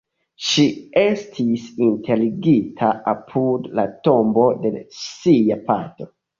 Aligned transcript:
Ŝi 0.45 0.63
estis 1.01 1.65
enterigita 1.89 2.91
apud 3.13 3.71
la 3.83 3.87
tombo 4.09 4.49
de 4.67 4.75
sia 5.05 5.63
patro. 5.73 6.13